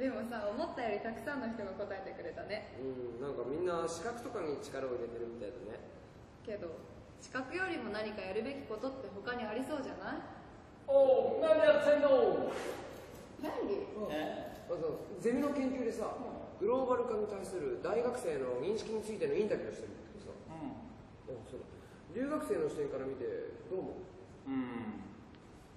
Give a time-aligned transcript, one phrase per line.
[0.00, 2.72] でもさ思ったよりたくさんの人が答えてくれたね。
[2.80, 5.76] うんなんかみんな資格とかに力を入れてるみたいだね。
[6.40, 6.72] けど
[7.20, 10.24] 資格よりも何かやるべきことって他にありそうじゃない？
[10.88, 12.48] おう、何やってんの？
[13.44, 16.16] 何あそうゼミの研究でさ
[16.56, 20.32] グローバル化に対する大学生の認識についてのインタビューをしてるんだけどさ。
[20.48, 20.56] あ
[21.44, 21.68] そうだ。
[22.16, 23.28] 留学生の視点から見て
[23.68, 24.00] どう思
[24.48, 24.48] う？
[24.48, 25.04] うん。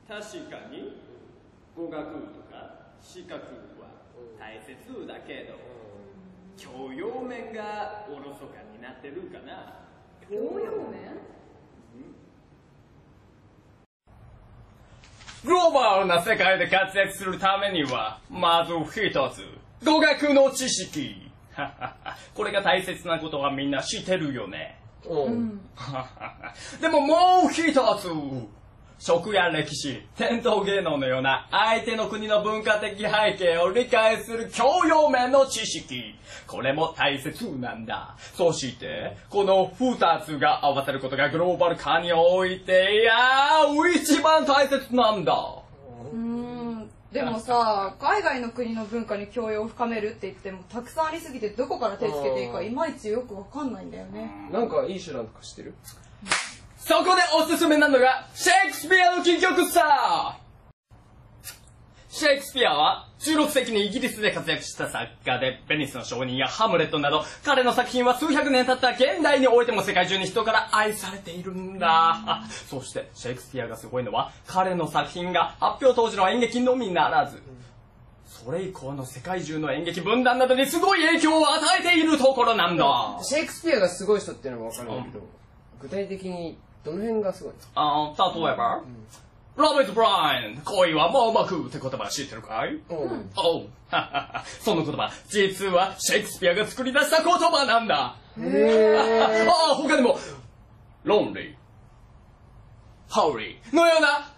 [0.07, 0.99] 確かに、
[1.75, 2.42] 語学とか
[3.03, 3.35] 資格
[3.79, 3.89] は
[4.39, 5.55] 大切だけど、
[6.57, 9.83] 教養面がおろそかになってるかな。
[10.27, 11.33] 教養面？
[15.43, 19.43] グローバルな世界で活躍するためには、まず一つ、
[19.85, 21.29] 語学の知識。
[22.33, 24.79] これが大切なことはみんな知ってるよね。
[25.05, 25.59] うん
[26.79, 27.15] でもも
[27.49, 28.07] う一つ、
[28.99, 36.15] 食や歴史、伝統芸能のような相手の国の文化的背景を理解する教養面の知識。
[36.47, 38.15] これも大切なんだ。
[38.35, 45.33] そして、この二つが合わせることがグローバル化において、いやー、一番大切なんだ。
[46.11, 55.75] うーんでもさ海外の国の文化に教養を深めるって言ってもたくさんありすぎてどこから手つけていいかいまいちよくわかんないんだよねなんかいい手段とか知ってる？
[56.85, 60.37] そこでおすすめなのが、シェイクスピアの戯曲さ
[62.09, 72.43] シェイクスピアは16世紀にイギリスで活躍した作家で、ベニスの商人やハムレットなど、彼の作品は数百年経った現代においても世界中に人から愛されているんだ。
[72.69, 77.41] そして、シェイクスピアがすごいのは、彼の作品が発表当時の演劇のみならず、
[78.25, 83.19] それ以降の世界中の演劇文壇などにすごい影響を与えているところなんだ。
[83.21, 85.43] シェイクスピアがすごい人っていうのもわかるんだけど
[85.83, 88.83] 具体的にどの辺がすごいあー例えば、
[89.55, 92.79] ロビット・ブライン、恋は盲目って言葉知ってるかい？
[92.89, 93.67] おう、
[94.61, 98.15] その言葉、実はシェイクスピアが作り出した言葉なんだ。
[98.39, 100.17] へああ、他にも、
[101.03, 101.55] ロンリー、
[103.09, 104.31] ハウリーのような、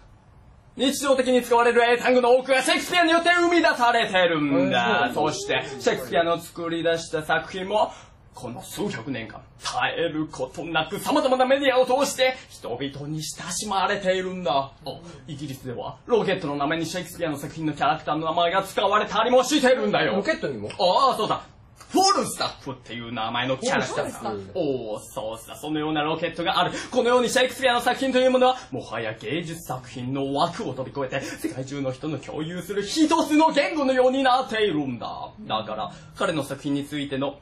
[0.76, 5.06] 日常的に使われる英単語の多くがシェイクスピアによって生み出されてるんだ。
[5.08, 7.90] うんそして、シェイクスピアの作り出した作品も、
[8.36, 14.72] この数百年間、絶えることなく様々なメディアを通して人々に親しまれているんだ。
[14.84, 20.16] おイギリスでは、ロケットの名前にシェイクスピアの作品のキャラクターの名前が使われたりもしてるんだよ。
[20.16, 20.68] ロケットにも？
[20.68, 21.44] ああ、そうだ。
[21.88, 24.34] フォルスタッフっていう名前のキャラクターだ。
[24.54, 26.72] おお、そうさ、そのようなロケットがある。
[26.90, 35.30] このようにシェイクスピアの作品というものは、もはや芸術作品の枠を飛び越えて、世界中の人の共有する一つの言語のようになっているんだ。
[35.46, 37.38] だから、彼の作品についての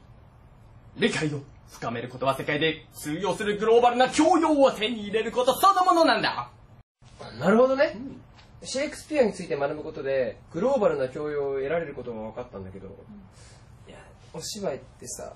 [0.96, 1.40] 理解を
[1.70, 6.50] 深めることは世界で通用するグローバルな教養を手に入れることそのものなんだ。
[7.40, 7.96] なるほどね。
[8.62, 12.88] シェイクスピアについて学ぶことでグローバルな教養を得られることが分かったんだけど
[13.86, 13.98] いや
[14.32, 15.34] お芝居ってさ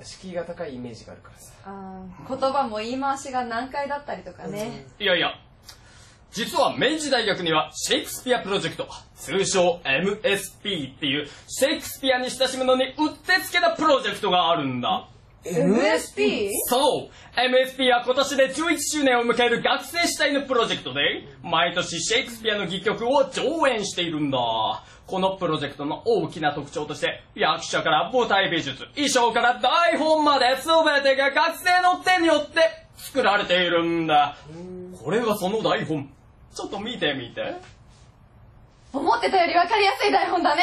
[0.00, 1.52] 敷居が高いイメージがあるからさ。
[2.28, 5.32] 言葉も言い回しが難解だったりとかね、いやいや、
[6.30, 15.08] 実は明治大学にはシェイクスピアプロジェクト、通称 MSP っていうシェイクスピアに親しむのにうってつけなプロジェクトがあるんだ。
[15.44, 16.50] MSP?
[16.66, 21.00] そう !MSP は今年で11周年を迎える学生主体のプロジェクトで、
[21.42, 24.38] 毎年シェイクスピアの戯曲を上演しているんだ。
[25.06, 32.60] このプロジェクトの大きな特徴として、役者から舞台美術、衣装から台本まで全てが学生の手によって
[32.96, 34.36] 作られているんだ。
[35.02, 36.10] これがその台本。
[36.54, 37.56] ちょっと見てみて。
[38.90, 40.62] 思ってたより分かりやすい台本だね。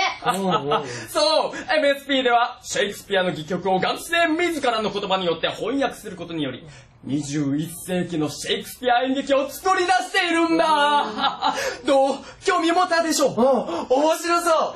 [1.10, 6.66] そう !MSP では、シェイクスピアの戯曲を学生自らの言葉によって翻訳することにより、
[7.06, 11.54] 21世紀のシェイクスピア演劇を作り出しているんだ。
[11.86, 12.18] どう？
[12.44, 14.50] 興味持ったでしょあ面白そ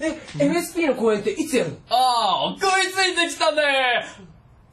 [0.00, 0.10] え
[0.44, 1.76] MSP の公演っていつやるの？
[1.88, 4.04] ああ、食いついてきたね。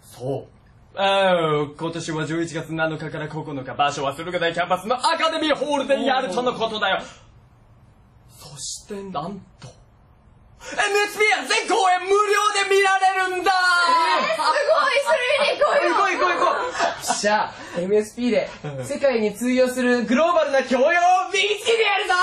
[0.02, 0.61] そう。
[0.94, 7.02] ああ、今年は11月7日から9日、場所は駿河台キャンパスのアカデミーホールでやるとのことだよ。
[8.38, 9.70] そしてなんと、
[10.60, 12.16] MSP は全公演無料
[12.70, 15.12] で見られるんだ、すごいそ
[15.46, 16.60] れに行こうよ行こう行こう行こ
[17.16, 17.22] う。
[17.22, 17.46] じゃ。
[17.46, 18.50] あ MSP で
[18.84, 20.92] 世界に通用するグローバルな教養を
[21.32, 22.14] 身につけてやるぞ